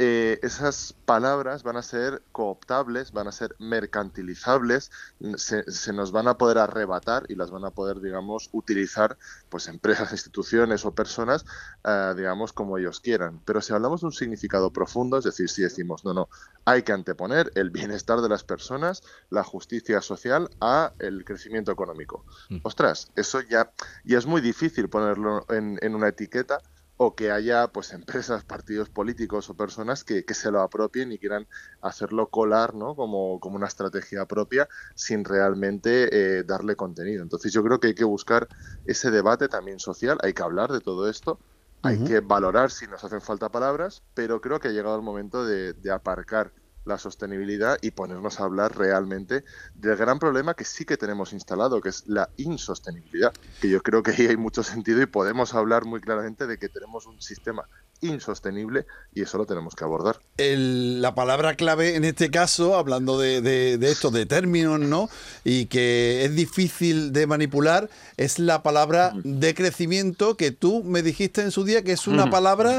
eh, 0.01 0.39
esas 0.43 0.95
palabras 1.07 1.65
van 1.65 1.77
a 1.77 1.83
ser 1.83 2.23
cooptables, 2.31 3.11
van 3.11 3.27
a 3.27 3.33
ser 3.33 3.57
mercantilizables, 3.59 4.93
se, 5.35 5.69
se 5.69 5.93
nos 5.93 6.13
van 6.13 6.29
a 6.29 6.39
poder 6.39 6.59
arrebatar 6.59 7.27
y 7.29 7.35
las 7.35 7.51
van 7.51 7.65
a 7.65 7.71
poder, 7.71 8.01
digamos, 8.01 8.49
utilizar 8.53 9.19
pues 9.49 9.67
empresas, 9.67 10.13
instituciones 10.13 10.85
o 10.85 10.95
personas, 10.95 11.45
eh, 11.85 12.15
digamos, 12.17 12.53
como 12.53 12.79
ellos 12.79 13.01
quieran. 13.01 13.41
Pero 13.45 13.61
si 13.61 13.73
hablamos 13.73 14.03
de 14.03 14.07
un 14.07 14.13
significado 14.13 14.73
profundo, 14.73 15.19
es 15.19 15.25
decir, 15.25 15.49
si 15.49 15.63
decimos, 15.63 16.05
no, 16.05 16.15
no, 16.15 16.29
hay 16.65 16.85
que 16.85 16.93
anteponer 16.93 17.51
el 17.57 17.71
bienestar 17.71 18.21
de 18.21 18.29
las 18.29 18.45
personas, 18.45 19.03
la 19.31 19.43
justicia 19.43 20.01
social 20.01 20.49
a 20.61 20.93
el 21.01 21.25
crecimiento 21.25 21.73
económico. 21.73 22.25
Ostras, 22.63 23.11
eso 23.17 23.41
ya, 23.41 23.73
ya 24.05 24.19
es 24.19 24.27
muy 24.27 24.41
difícil 24.41 24.89
ponerlo 24.89 25.45
en, 25.49 25.77
en 25.83 25.97
una 25.97 26.07
etiqueta 26.07 26.61
o 26.99 27.15
que 27.15 27.31
haya 27.31 27.69
pues 27.69 27.93
empresas, 27.95 28.45
partidos 28.45 28.91
políticos 28.91 29.49
o 29.49 29.57
personas 29.57 30.05
que, 30.05 30.25
que 30.25 30.35
se 30.35 30.51
lo 30.51 30.61
apropien 30.61 31.11
y 31.13 31.19
quieran 31.19 31.49
hacerlo 31.81 32.29
colar 32.29 32.75
¿no? 32.75 32.95
como, 32.95 33.41
como 33.41 33.57
una 33.57 33.69
estrategia 33.69 34.27
propia 34.27 34.69
sin 34.95 35.25
realmente 35.25 36.09
eh, 36.13 36.45
darle 36.45 36.77
contenido. 36.77 37.23
Entonces 37.23 37.53
yo 37.53 37.63
creo 37.65 37.81
que 37.81 37.89
hay 37.89 37.95
que 37.95 38.05
buscar 38.05 38.49
ese 38.85 39.11
debate 39.11 39.49
también 39.49 39.79
social, 39.79 40.19
hay 40.23 40.35
que 40.35 40.43
hablar 40.43 40.73
de 40.73 40.81
todo 40.81 41.09
esto, 41.09 41.41
hay 41.83 42.03
que 42.03 42.21
valorar 42.21 42.73
si 42.73 42.89
nos 42.89 43.05
hacen 43.05 43.21
falta 43.21 43.51
palabras, 43.51 44.03
pero 44.13 44.41
creo 44.41 44.59
que 44.59 44.69
ha 44.69 44.73
llegado 44.73 44.97
el 44.97 45.03
momento 45.03 45.47
de, 45.47 45.75
de 45.75 45.93
aparcar 45.93 46.53
la 46.89 46.99
sostenibilidad 46.99 47.79
y 47.83 47.93
ponernos 47.93 48.41
a 48.41 48.45
hablar 48.45 48.77
realmente 48.77 49.45
del 49.75 49.97
gran 49.97 50.19
problema 50.19 50.55
que 50.55 50.65
sí 50.65 50.85
que 50.85 50.97
tenemos 50.97 51.33
instalado, 51.33 51.81
que 51.81 51.91
es 51.91 52.05
la 52.07 52.31
insostenibilidad, 52.39 53.33
que 53.61 53.69
yo 53.69 53.81
creo 53.83 54.03
que 54.03 54.11
ahí 54.13 54.27
hay 54.27 54.37
mucho 54.37 54.63
sentido 54.65 55.01
y 55.03 55.07
podemos 55.07 55.55
hablar 55.55 55.85
muy 55.85 56.01
claramente 56.01 56.47
de 56.47 56.59
que 56.59 56.69
tenemos 56.69 57.07
un 57.07 57.21
sistema 57.23 57.69
insostenible 58.01 58.87
y 59.13 59.23
eso 59.23 59.39
lo 59.39 59.47
tenemos 59.47 59.75
que 59.75 59.85
abordar. 59.85 60.19
El- 60.37 61.03
la 61.03 61.15
palabra 61.15 61.55
clave 61.57 61.97
en 61.97 62.05
este 62.05 62.31
caso, 62.31 62.77
hablando 62.77 63.19
de, 63.19 63.41
de, 63.43 63.77
de 63.77 63.91
esto, 63.91 64.11
de 64.11 64.25
términos, 64.25 64.81
¿no? 64.81 65.09
Y 65.45 65.67
que 65.67 66.25
es 66.25 66.35
difícil 66.35 67.13
de 67.13 67.27
manipular, 67.27 67.91
es 68.17 68.39
la 68.39 68.63
palabra 68.63 69.13
de 69.25 69.55
crecimiento 69.55 70.37
que 70.37 70.53
tú 70.53 70.83
me 70.85 71.03
dijiste 71.03 71.43
en 71.43 71.51
su 71.51 71.65
día 71.65 71.83
que 71.83 71.93
es 71.93 72.07
una 72.07 72.25
palabra. 72.31 72.79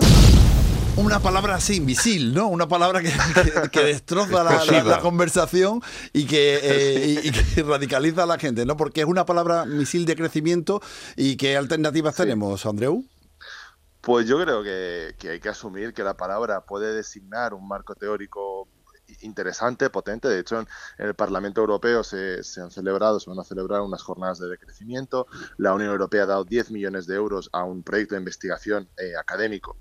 Una 0.96 1.22
palabra 1.22 1.56
así, 1.56 1.78
invisible, 1.78 2.34
¿no? 2.34 2.48
Una 2.50 2.68
palabra 2.68 3.02
que, 3.02 3.10
que- 3.10 3.70
que 3.72 3.84
destroza 3.86 4.44
la, 4.44 4.44
la- 4.44 4.56
Explosiva. 4.58 4.90
la 4.98 5.00
conversación 5.00 5.82
y 6.12 6.26
que, 6.26 6.60
eh, 6.62 7.22
y, 7.24 7.28
y 7.30 7.32
que 7.32 7.64
radicaliza 7.64 8.24
a 8.24 8.26
la 8.26 8.38
gente, 8.38 8.66
¿no? 8.66 8.76
Porque 8.76 9.02
es 9.02 9.08
una 9.08 9.26
palabra 9.26 9.66
misil 9.66 10.06
de 10.06 10.16
crecimiento 10.18 10.82
y 11.16 11.38
qué 11.38 11.56
alternativas 11.56 12.16
tenemos, 12.16 12.66
Andreu. 12.66 13.06
Pues 14.02 14.28
yo 14.28 14.42
creo 14.42 14.62
que, 14.62 15.16
que 15.18 15.30
hay 15.30 15.40
que 15.40 15.50
asumir 15.50 15.94
que 15.94 16.04
la 16.04 16.18
palabra 16.18 16.66
puede 16.66 16.94
designar 16.94 17.54
un 17.54 17.66
marco 17.68 17.96
teórico 17.96 18.68
interesante, 19.22 19.90
potente. 19.90 20.28
De 20.28 20.40
hecho, 20.40 20.60
en, 20.60 20.68
en 20.98 21.08
el 21.08 21.14
Parlamento 21.16 21.62
Europeo 21.62 22.04
se, 22.04 22.44
se 22.44 22.62
han 22.62 22.72
celebrado, 22.72 23.20
se 23.20 23.30
van 23.30 23.40
a 23.40 23.44
celebrar 23.44 23.82
unas 23.82 24.02
jornadas 24.04 24.40
de 24.40 24.48
decrecimiento. 24.50 25.28
La 25.58 25.74
Unión 25.74 25.92
Europea 25.92 26.24
ha 26.24 26.28
dado 26.28 26.44
10 26.46 26.72
millones 26.72 27.08
de 27.08 27.16
euros 27.16 27.50
a 27.54 27.64
un 27.64 27.84
proyecto 27.84 28.16
de 28.16 28.20
investigación 28.22 28.90
eh, 28.98 29.14
académico 29.20 29.78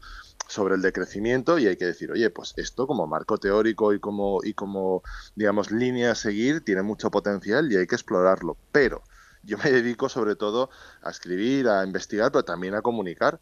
sobre 0.49 0.75
el 0.75 0.83
decrecimiento 0.83 1.59
y 1.59 1.67
hay 1.67 1.77
que 1.77 1.85
decir, 1.85 2.11
oye, 2.11 2.31
pues 2.31 2.55
esto 2.57 2.87
como 2.87 3.07
marco 3.07 3.39
teórico 3.39 3.93
y 3.93 4.01
como, 4.01 4.41
y 4.43 4.55
como 4.55 5.03
digamos, 5.37 5.71
línea 5.71 6.13
a 6.13 6.15
seguir 6.15 6.65
tiene 6.65 6.83
mucho 6.83 7.11
potencial 7.11 7.71
y 7.71 7.77
hay 7.77 7.87
que 7.87 7.95
explorarlo. 7.95 8.57
Pero 8.73 9.03
yo 9.43 9.59
me 9.59 9.71
dedico 9.71 10.09
sobre 10.09 10.37
todo 10.37 10.71
a 11.03 11.11
escribir, 11.11 11.69
a 11.69 11.85
investigar, 11.85 12.33
pero 12.33 12.45
también 12.45 12.75
a 12.75 12.83
comunicar. 12.83 13.39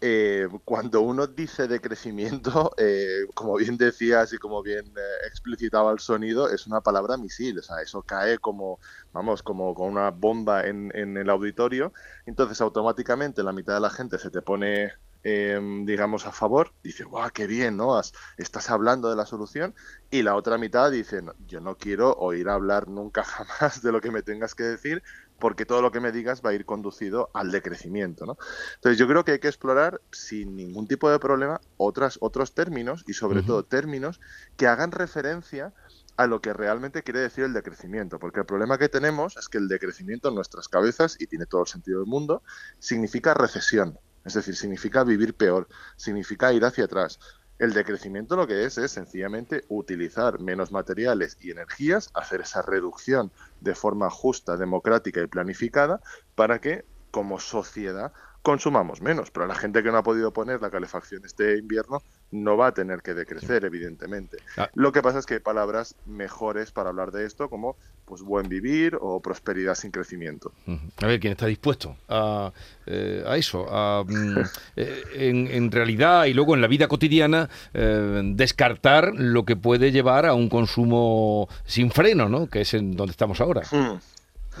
Eh, 0.00 0.48
cuando 0.64 1.00
uno 1.00 1.26
dice 1.26 1.66
de 1.66 1.80
crecimiento, 1.80 2.72
eh, 2.78 3.26
como 3.34 3.56
bien 3.56 3.76
decías 3.76 4.32
y 4.32 4.38
como 4.38 4.62
bien 4.62 4.86
eh, 4.86 5.26
explicitaba 5.26 5.92
el 5.92 5.98
sonido, 5.98 6.48
es 6.50 6.66
una 6.66 6.82
palabra 6.82 7.16
misil, 7.16 7.58
o 7.58 7.62
sea, 7.62 7.80
eso 7.80 8.02
cae 8.02 8.38
como, 8.38 8.78
vamos, 9.12 9.42
como 9.42 9.74
con 9.74 9.88
una 9.88 10.10
bomba 10.10 10.66
en, 10.66 10.92
en 10.94 11.16
el 11.16 11.30
auditorio, 11.30 11.92
entonces 12.26 12.60
automáticamente 12.60 13.42
la 13.42 13.52
mitad 13.52 13.74
de 13.74 13.80
la 13.80 13.90
gente 13.90 14.18
se 14.18 14.30
te 14.30 14.42
pone 14.42 14.92
eh, 15.24 15.60
digamos, 15.84 16.26
a 16.26 16.32
favor, 16.32 16.72
dice, 16.82 17.04
guau, 17.04 17.30
qué 17.32 17.46
bien, 17.48 17.76
¿no? 17.78 17.96
Has- 17.98 18.12
estás 18.36 18.70
hablando 18.70 19.10
de 19.10 19.16
la 19.16 19.26
solución. 19.26 19.74
Y 20.10 20.22
la 20.22 20.36
otra 20.36 20.58
mitad 20.58 20.90
dice, 20.92 21.22
"No, 21.22 21.32
yo 21.38 21.60
no 21.60 21.76
quiero 21.78 22.12
oír 22.14 22.48
hablar 22.48 22.88
nunca 22.88 23.24
jamás 23.24 23.82
de 23.82 23.92
lo 23.92 24.00
que 24.00 24.10
me 24.12 24.22
tengas 24.22 24.54
que 24.54 24.64
decir, 24.64 25.02
porque 25.38 25.66
todo 25.66 25.82
lo 25.82 25.90
que 25.92 26.00
me 26.00 26.12
digas 26.12 26.42
va 26.44 26.50
a 26.50 26.54
ir 26.54 26.64
conducido 26.66 27.30
al 27.34 27.50
decrecimiento, 27.50 28.26
¿no? 28.26 28.36
Entonces 28.76 28.98
yo 28.98 29.08
creo 29.08 29.24
que 29.24 29.32
hay 29.32 29.38
que 29.40 29.48
explorar 29.48 30.00
sin 30.12 30.56
ningún 30.56 30.86
tipo 30.86 31.10
de 31.10 31.18
problema 31.18 31.60
otras, 31.76 32.18
otros 32.20 32.54
términos 32.54 33.02
y 33.06 33.14
sobre 33.14 33.42
todo 33.42 33.64
términos 33.64 34.20
que 34.56 34.66
hagan 34.68 34.92
referencia 34.92 35.74
a 36.16 36.26
lo 36.26 36.40
que 36.40 36.52
realmente 36.52 37.02
quiere 37.02 37.20
decir 37.20 37.44
el 37.44 37.52
decrecimiento, 37.52 38.18
porque 38.18 38.40
el 38.40 38.46
problema 38.46 38.78
que 38.78 38.88
tenemos 38.88 39.36
es 39.36 39.48
que 39.48 39.58
el 39.58 39.68
decrecimiento 39.68 40.28
en 40.28 40.36
nuestras 40.36 40.68
cabezas, 40.68 41.16
y 41.18 41.26
tiene 41.26 41.46
todo 41.46 41.62
el 41.62 41.66
sentido 41.66 41.98
del 42.00 42.06
mundo, 42.08 42.42
significa 42.78 43.34
recesión, 43.34 43.98
es 44.24 44.34
decir, 44.34 44.56
significa 44.56 45.04
vivir 45.04 45.34
peor, 45.34 45.68
significa 45.96 46.52
ir 46.52 46.64
hacia 46.64 46.84
atrás. 46.84 47.18
El 47.58 47.72
decrecimiento 47.72 48.34
lo 48.34 48.46
que 48.46 48.64
es 48.64 48.78
es 48.78 48.90
sencillamente 48.90 49.64
utilizar 49.68 50.40
menos 50.40 50.72
materiales 50.72 51.38
y 51.40 51.52
energías, 51.52 52.10
hacer 52.14 52.40
esa 52.40 52.62
reducción 52.62 53.30
de 53.60 53.74
forma 53.74 54.10
justa, 54.10 54.56
democrática 54.56 55.22
y 55.22 55.28
planificada 55.28 56.00
para 56.34 56.60
que 56.60 56.84
como 57.12 57.38
sociedad 57.38 58.12
consumamos 58.42 59.00
menos. 59.00 59.30
Pero 59.30 59.46
la 59.46 59.54
gente 59.54 59.82
que 59.82 59.92
no 59.92 59.98
ha 59.98 60.02
podido 60.02 60.32
poner 60.32 60.60
la 60.60 60.70
calefacción 60.70 61.24
este 61.24 61.56
invierno 61.56 62.02
no 62.34 62.56
va 62.56 62.66
a 62.68 62.74
tener 62.74 63.00
que 63.00 63.14
decrecer, 63.14 63.64
evidentemente. 63.64 64.38
Ah. 64.56 64.68
Lo 64.74 64.92
que 64.92 65.02
pasa 65.02 65.18
es 65.20 65.26
que 65.26 65.34
hay 65.34 65.40
palabras 65.40 65.94
mejores 66.04 66.72
para 66.72 66.90
hablar 66.90 67.12
de 67.12 67.24
esto, 67.24 67.48
como 67.48 67.76
pues 68.04 68.20
buen 68.22 68.48
vivir 68.48 68.98
o 69.00 69.20
prosperidad 69.20 69.74
sin 69.76 69.90
crecimiento. 69.90 70.52
A 71.00 71.06
ver, 71.06 71.20
¿quién 71.20 71.32
está 71.32 71.46
dispuesto 71.46 71.96
a, 72.08 72.52
eh, 72.86 73.24
a 73.26 73.36
eso? 73.36 73.66
A, 73.70 74.04
mm, 74.06 74.38
eh, 74.76 75.02
en, 75.14 75.46
en 75.46 75.70
realidad 75.70 76.24
y 76.26 76.34
luego 76.34 76.54
en 76.54 76.60
la 76.60 76.66
vida 76.66 76.88
cotidiana 76.88 77.48
eh, 77.72 78.20
descartar 78.34 79.12
lo 79.14 79.44
que 79.44 79.56
puede 79.56 79.92
llevar 79.92 80.26
a 80.26 80.34
un 80.34 80.48
consumo 80.48 81.48
sin 81.64 81.90
freno, 81.90 82.28
¿no? 82.28 82.48
Que 82.48 82.62
es 82.62 82.74
en 82.74 82.96
donde 82.96 83.12
estamos 83.12 83.40
ahora. 83.40 83.62
Hmm. 83.70 83.98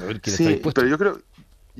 A 0.00 0.04
ver, 0.06 0.20
¿quién 0.20 0.32
está 0.34 0.44
Sí, 0.44 0.48
dispuesto? 0.48 0.80
pero 0.80 0.88
yo 0.90 0.98
creo, 0.98 1.20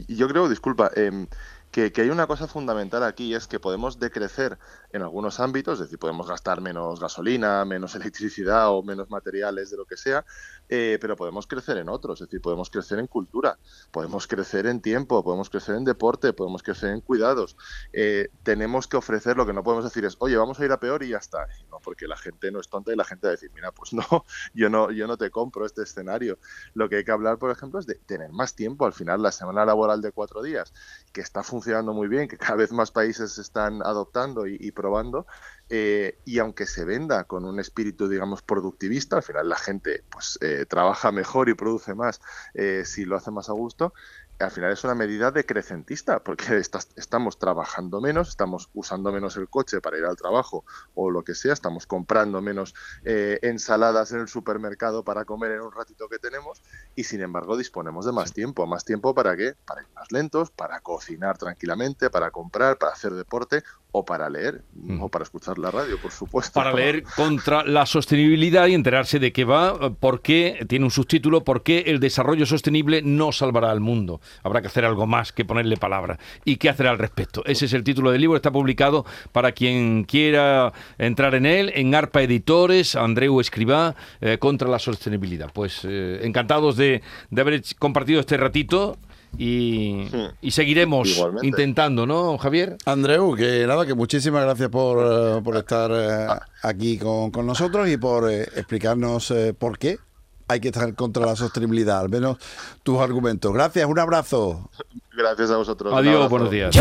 yo 0.09 0.29
creo, 0.29 0.49
disculpa, 0.49 0.91
em, 0.97 1.27
que, 1.75 2.03
hay 2.03 2.11
una 2.11 2.29
cosa 2.29 2.47
fundamental 2.47 3.03
aquí, 3.03 3.35
es 3.35 3.49
que 3.49 3.59
podemos 3.59 3.99
decrecer 3.99 4.59
en 4.93 5.03
algunos 5.03 5.41
ámbitos, 5.41 5.75
es 5.75 5.87
decir, 5.87 5.99
podemos 5.99 6.29
gastar 6.29 6.61
menos 6.61 7.01
gasolina, 7.01 7.65
menos 7.65 7.95
electricidad 7.97 8.71
o 8.71 8.85
menos 8.85 9.11
materiales 9.11 9.71
de 9.71 9.77
lo 9.79 9.85
que 9.85 9.97
sea, 9.97 10.25
eh, 10.69 10.99
pero 11.01 11.17
podemos 11.17 11.47
crecer 11.47 11.77
en 11.79 11.89
otros, 11.89 12.21
es 12.21 12.29
decir, 12.29 12.41
podemos 12.41 12.71
crecer 12.71 12.99
en 12.99 13.07
cultura, 13.07 13.59
podemos 13.91 14.27
crecer 14.27 14.67
en 14.67 14.81
tiempo, 14.81 15.23
podemos 15.23 15.51
crecer 15.51 15.75
en 15.77 15.85
deporte, 15.85 16.33
podemos 16.33 16.63
crecer 16.63 16.91
en 16.91 17.01
cuidados. 17.01 17.57
Eh, 17.93 18.29
tenemos 18.43 18.87
que 18.87 18.97
ofrecer, 18.97 19.37
lo 19.37 19.47
que 19.47 19.53
no 19.53 19.63
podemos 19.63 19.85
decir 19.85 20.05
es, 20.05 20.17
oye, 20.21 20.37
vamos 20.37 20.59
a 20.61 20.65
ir 20.65 20.73
a 20.73 20.81
peor 20.81 21.03
y 21.03 21.11
ya 21.11 21.19
está. 21.19 21.47
No, 21.71 21.79
porque 21.81 22.09
la 22.09 22.17
gente 22.17 22.51
no 22.51 22.61
es 22.61 22.69
tonta 22.69 22.93
y 22.93 22.97
la 22.97 23.05
gente 23.05 23.27
va 23.27 23.31
a 23.31 23.37
decir, 23.37 23.51
mira, 23.55 23.73
pues 23.73 23.93
no, 23.93 24.05
yo 24.55 24.71
no, 24.71 24.91
yo 24.91 25.07
no 25.07 25.17
te 25.19 25.31
compro 25.31 25.67
este 25.67 25.83
escenario. 25.83 26.39
Lo 26.75 26.89
que 26.89 26.97
hay 26.97 27.05
que 27.05 27.13
hablar, 27.13 27.39
por 27.39 27.51
ejemplo, 27.51 27.79
es 27.79 27.87
de 27.87 27.97
tener 27.97 28.33
más 28.33 28.55
tiempo. 28.55 28.87
Al 28.87 28.93
final, 28.93 29.23
la 29.23 29.33
semana 29.33 29.65
laboral 29.65 30.01
de 30.01 30.13
cuatro 30.13 30.43
días, 30.43 30.73
que 31.13 31.21
está 31.21 31.43
funcionando 31.43 31.93
muy 31.93 32.09
bien, 32.09 32.29
que 32.29 32.39
cada 32.39 32.57
vez 32.57 32.73
más 32.73 32.91
países 32.91 33.39
están 33.39 33.83
adoptando 33.83 34.47
y, 34.47 34.57
y 34.59 34.71
probando, 34.73 35.27
eh, 35.69 36.21
y 36.25 36.39
aunque 36.39 36.67
se 36.67 36.85
venda 36.85 37.25
con 37.25 37.45
un 37.45 37.59
espíritu, 37.61 38.09
digamos, 38.09 38.43
productivista, 38.43 39.17
al 39.17 39.23
final 39.23 39.49
la 39.49 39.57
gente 39.57 40.05
pues 40.11 40.39
eh, 40.41 40.67
trabaja 40.67 41.13
mejor 41.13 41.49
y 41.49 41.55
produce 41.55 41.95
más 41.95 42.21
eh, 42.55 42.85
si 42.85 43.05
lo 43.05 43.17
hace 43.17 43.31
más 43.31 43.49
a 43.49 43.53
gusto. 43.53 43.95
Al 44.41 44.51
final 44.51 44.73
es 44.73 44.83
una 44.83 44.97
medida 44.97 45.31
decrecentista, 45.31 46.23
porque 46.25 46.45
estás- 46.59 46.89
estamos 46.97 47.39
trabajando 47.39 48.01
menos, 48.01 48.29
estamos 48.29 48.69
usando 48.73 49.13
menos 49.13 49.37
el 49.37 49.49
coche 49.49 49.81
para 49.81 49.97
ir 49.99 50.05
al 50.05 50.17
trabajo 50.17 50.65
o 50.93 51.11
lo 51.11 51.23
que 51.23 51.35
sea, 51.35 51.53
estamos 51.53 51.87
comprando 51.87 52.43
menos 52.43 52.75
eh, 53.05 53.39
ensaladas 53.43 54.11
en 54.13 54.21
el 54.21 54.29
supermercado 54.29 55.05
para 55.05 55.25
comer 55.25 55.53
en 55.53 55.61
un 55.63 55.73
ratito 55.73 56.09
que 56.09 56.19
tenemos 56.19 56.63
y 56.95 57.05
sin 57.05 57.21
embargo 57.23 57.57
disponemos 57.57 58.07
de 58.07 58.13
más 58.13 58.33
tiempo. 58.33 58.67
¿Más 58.67 58.85
tiempo 58.85 59.15
para 59.15 59.37
qué? 59.37 59.55
Para 59.65 59.83
ir 59.83 59.89
más 59.95 60.11
lentos, 60.11 60.51
para 60.51 60.81
cocinar 60.81 61.39
tranquilamente, 61.39 62.11
para 62.11 62.31
comprar, 62.33 62.77
para 62.79 62.93
hacer 62.93 63.13
deporte 63.15 63.63
o 63.97 64.05
para 64.05 64.29
leer 64.29 64.63
o 64.99 65.09
para 65.09 65.23
escuchar 65.23 65.57
la 65.57 65.71
radio, 65.71 65.97
por 66.03 66.11
supuesto. 66.11 66.53
para 66.53 66.73
leer 66.73 67.05
contra 67.15 67.63
la 67.63 67.87
sostenibilidad 67.87 68.67
y 68.67 68.75
enterarse 68.75 69.21
de 69.21 69.33
qué 69.33 69.45
va, 69.45 69.95
por 69.95 70.21
qué, 70.21 70.67
tiene 70.69 70.85
un 70.85 70.91
subtítulo, 70.91 71.45
por 71.45 71.63
qué 71.63 71.85
el 71.87 72.01
desarrollo 72.01 72.45
sostenible 72.45 73.03
no 73.03 73.31
salvará 73.31 73.71
al 73.71 73.79
mundo. 73.79 74.21
Habrá 74.43 74.61
que 74.63 74.67
hacer 74.67 74.85
algo 74.85 75.07
más 75.07 75.33
que 75.33 75.45
ponerle 75.45 75.77
palabra. 75.77 76.19
¿Y 76.45 76.57
qué 76.57 76.71
hacer 76.71 76.89
al 76.89 76.99
respecto? 76.99 77.45
Ese 77.47 77.67
es 77.67 77.73
el 77.73 77.85
título 77.85 78.11
del 78.11 78.21
libro, 78.21 78.35
está 78.35 78.51
publicado 78.51 79.07
para 79.31 79.53
quien 79.53 80.03
quiera 80.03 80.73
entrar 80.99 81.37
en 81.37 81.47
él, 81.47 81.71
en 81.77 81.95
ARPA 81.95 82.23
Editores, 82.23 82.97
Andreu 82.97 83.39
Escribá, 83.39 83.95
eh, 84.21 84.39
contra 84.41 84.69
la 84.69 84.81
sostenibilidad. 84.81 85.53
Pues 85.53 85.83
eh, 85.85 86.19
encantados 86.25 86.77
de, 86.77 87.01
de 87.31 87.41
haber 87.41 87.63
compartido 87.79 88.19
este 88.19 88.37
ratito. 88.39 88.99
Y, 89.39 90.09
y 90.41 90.51
seguiremos 90.51 91.09
Igualmente. 91.09 91.47
intentando, 91.47 92.07
¿no, 92.07 92.39
Javier? 92.39 92.77
Andreu, 92.87 93.35
que 93.35 93.67
nada, 93.67 93.85
que 93.87 93.95
muchísimas 93.95 94.45
gracias 94.45 94.69
por, 94.69 94.99
eh, 95.39 95.41
por 95.43 95.57
estar 95.57 95.91
eh, 95.93 96.27
aquí 96.63 96.99
con, 96.99 97.31
con 97.31 97.47
nosotros 97.47 97.89
y 97.89 97.97
por 97.97 98.31
eh, 98.31 98.43
explicarnos 98.43 99.31
eh, 99.31 99.55
por 99.59 99.79
qué 99.79 99.99
hay 100.47 100.61
que 100.61 100.69
estar 100.69 100.95
contra 100.95 101.25
la 101.25 101.37
sostenibilidad, 101.37 102.01
al 102.01 102.09
menos 102.11 102.37
tus 102.83 103.01
argumentos. 103.01 103.53
Gracias, 103.53 103.87
un 103.87 103.99
abrazo. 103.99 104.71
Gracias 105.17 105.51
a 105.51 105.57
vosotros. 105.57 105.93
Adiós, 105.95 106.29
buenos 106.29 106.51
días. 106.51 106.75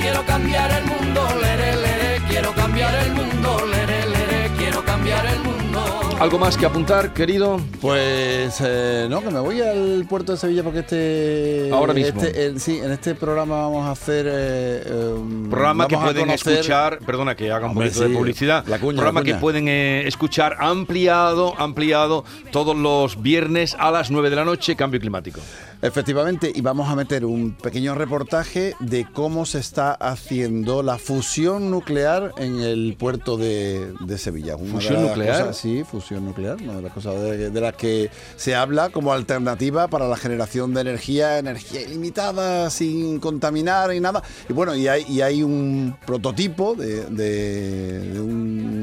Quiero 0.00 0.24
cambiar 0.26 0.70
el 0.70 0.86
mundo, 0.86 1.20
quiero 2.28 2.54
cambiar 2.54 2.94
el 3.04 3.12
mundo, 3.12 3.56
quiero 4.56 4.84
cambiar 4.84 5.26
el 5.26 5.32
mundo. 5.32 5.39
¿Algo 6.20 6.38
más 6.38 6.54
que 6.58 6.66
apuntar, 6.66 7.14
querido? 7.14 7.58
Pues 7.80 8.58
eh, 8.62 9.06
no, 9.08 9.22
que 9.22 9.30
me 9.30 9.40
voy 9.40 9.62
al 9.62 10.04
puerto 10.06 10.32
de 10.32 10.38
Sevilla 10.38 10.62
porque 10.62 10.80
este. 10.80 11.70
Ahora 11.72 11.94
mismo. 11.94 12.22
este, 12.22 12.58
sí, 12.60 12.76
en 12.78 12.90
este 12.90 13.14
programa 13.14 13.62
vamos 13.62 13.86
a 13.86 13.92
hacer. 13.92 14.26
eh, 14.28 14.82
eh, 14.84 15.14
Programa 15.48 15.88
que 15.88 15.96
pueden 15.96 16.26
conocer- 16.26 16.52
escuchar, 16.58 16.98
perdona 17.06 17.34
que 17.34 17.50
haga 17.50 17.64
un 17.64 17.70
Hombre, 17.72 17.86
poquito 17.88 18.06
de 18.06 18.14
publicidad, 18.14 18.66
la 18.66 18.78
cuña, 18.78 18.96
programa 18.96 19.20
la 19.20 19.24
que 19.24 19.34
pueden 19.36 19.66
eh, 19.68 20.06
escuchar 20.06 20.56
ampliado, 20.60 21.54
ampliado 21.58 22.24
todos 22.52 22.76
los 22.76 23.22
viernes 23.22 23.74
a 23.78 23.90
las 23.90 24.10
9 24.10 24.28
de 24.28 24.36
la 24.36 24.44
noche, 24.44 24.76
cambio 24.76 25.00
climático. 25.00 25.40
Efectivamente, 25.82 26.52
y 26.54 26.60
vamos 26.60 26.90
a 26.90 26.94
meter 26.94 27.24
un 27.24 27.52
pequeño 27.52 27.94
reportaje 27.94 28.74
de 28.80 29.06
cómo 29.12 29.46
se 29.46 29.60
está 29.60 29.92
haciendo 29.92 30.82
la 30.82 30.98
fusión 30.98 31.70
nuclear 31.70 32.32
en 32.36 32.60
el 32.60 32.96
puerto 32.98 33.38
de, 33.38 33.92
de 34.00 34.18
Sevilla. 34.18 34.56
Una 34.56 34.72
¿Fusión 34.74 35.02
nuclear? 35.06 35.38
cosas- 35.40 35.56
sí, 35.56 35.82
fusión 35.90 36.26
nuclear, 36.26 36.58
una 36.62 36.76
de 36.76 36.82
las 36.82 36.92
cosas 36.92 37.14
de, 37.22 37.48
de 37.50 37.60
las 37.62 37.74
que 37.76 38.10
se 38.36 38.54
habla 38.54 38.90
como 38.90 39.12
alternativa 39.14 39.88
para 39.88 40.06
la 40.06 40.16
generación 40.18 40.74
de 40.74 40.82
energía, 40.82 41.38
energía 41.38 41.80
ilimitada, 41.80 42.68
sin 42.68 43.18
contaminar 43.18 43.94
y 43.94 44.00
nada. 44.00 44.22
Y 44.50 44.52
bueno, 44.52 44.74
y 44.74 44.86
hay, 44.86 45.04
y 45.08 45.22
hay 45.22 45.42
un 45.42 45.96
prototipo 46.06 46.74
de, 46.74 47.04
de- 47.06 48.00
de 48.10 48.20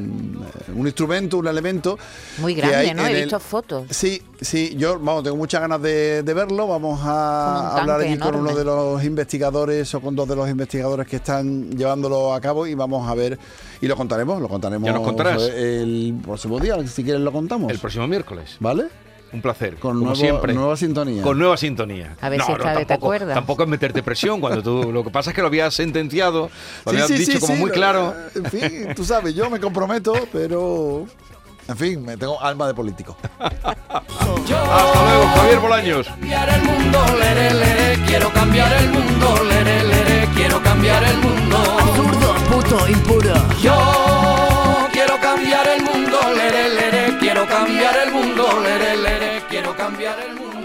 un, 0.07 0.45
un 0.75 0.85
instrumento, 0.87 1.37
un 1.37 1.47
elemento. 1.47 1.97
Muy 2.39 2.53
grande, 2.55 2.75
hay 2.77 2.93
¿no? 2.93 3.05
He 3.05 3.11
el- 3.11 3.21
visto 3.23 3.39
fotos. 3.39 3.85
Sí, 3.89 4.21
sí, 4.41 4.75
yo 4.77 4.99
vamos, 4.99 5.23
tengo 5.23 5.35
muchas 5.37 5.61
ganas 5.61 5.81
de, 5.81 6.23
de 6.23 6.33
verlo. 6.33 6.67
Vamos 6.67 6.99
a 7.03 7.77
hablar 7.77 8.01
allí 8.01 8.17
con 8.17 8.35
uno 8.35 8.55
de 8.55 8.63
los 8.63 9.03
investigadores 9.03 9.93
o 9.95 10.01
con 10.01 10.15
dos 10.15 10.27
de 10.27 10.35
los 10.35 10.49
investigadores 10.49 11.07
que 11.07 11.17
están 11.17 11.71
llevándolo 11.71 12.33
a 12.33 12.41
cabo 12.41 12.67
y 12.67 12.73
vamos 12.73 13.07
a 13.09 13.13
ver 13.15 13.37
y 13.81 13.87
lo 13.87 13.95
contaremos, 13.95 14.41
lo 14.41 14.47
contaremos 14.47 14.85
Ya 14.87 14.93
nos 14.93 15.03
contarás. 15.03 15.41
el 15.43 16.19
próximo 16.23 16.59
día, 16.59 16.75
si 16.87 17.03
quieres 17.03 17.21
lo 17.21 17.31
contamos. 17.31 17.71
El 17.71 17.79
próximo 17.79 18.07
miércoles. 18.07 18.55
¿Vale? 18.59 18.85
Un 19.33 19.41
placer, 19.41 19.75
Con 19.75 19.91
como 19.93 20.05
nuevo- 20.05 20.15
siempre. 20.15 20.53
nueva 20.53 20.77
sintonía. 20.77 21.21
Con 21.21 21.37
nueva 21.37 21.57
sintonía. 21.57 22.15
A 22.21 22.29
ver 22.29 22.41
si 22.41 22.51
esta 22.53 22.69
vez 22.69 22.77
te 22.79 22.85
tampoco, 22.85 23.07
acuerdas. 23.07 23.33
tampoco 23.35 23.63
es 23.63 23.69
meterte 23.69 24.01
presión 24.01 24.39
cuando 24.39 24.63
tú. 24.63 24.91
Lo 24.91 25.03
que 25.03 25.09
pasa 25.09 25.31
es 25.31 25.35
que 25.35 25.41
lo 25.41 25.47
habías 25.47 25.73
sentenciado, 25.73 26.49
lo 26.85 26.91
Sí, 26.91 26.97
habías 26.97 27.07
sí, 27.07 27.13
dicho 27.17 27.31
sí, 27.33 27.39
como 27.39 27.53
sí, 27.55 27.59
muy 27.59 27.71
claro. 27.71 28.13
En 28.35 28.45
fin, 28.45 28.87
tú 28.95 29.03
sabes, 29.03 29.35
yo 29.35 29.49
me 29.49 29.59
comprometo, 29.59 30.13
pero 30.31 31.05
en 31.67 31.77
fin, 31.77 32.05
me 32.05 32.15
tengo 32.15 32.41
alma 32.41 32.67
de 32.67 32.73
político. 32.73 33.17
Hasta 33.39 35.03
luego, 35.03 35.27
Javier 35.35 35.59
Bolaños. 35.59 36.07
cambiar 36.07 36.49
el 36.49 36.61
mundo, 36.63 36.99
lere, 37.19 37.53
lere, 37.53 38.03
quiero 38.05 38.31
cambiar 38.31 38.73
el 38.81 38.89
mundo, 38.89 39.43
lere, 39.43 39.83
lere, 39.83 40.27
quiero 40.35 40.61
cambiar 40.63 41.03
el 41.03 41.17
mundo. 41.17 41.57
Absurdo, 41.57 42.33
puto, 42.49 42.87
impuro. 42.89 43.33
Yo 43.61 44.87
quiero 44.91 45.19
cambiar 45.19 45.67
el 45.67 45.83
mundo, 45.83 46.17
lere, 46.35 46.69
lere, 46.69 47.17
quiero 47.19 47.45
cambiar 47.47 47.95
el 48.05 48.11
mundo, 48.13 48.59
lere, 48.61 48.96
quiero 49.57 49.75
cambiar 49.75 50.19
el 50.19 50.35
mundo. 50.35 50.56